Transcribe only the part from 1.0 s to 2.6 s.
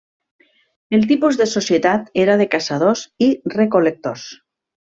tipus de societat era de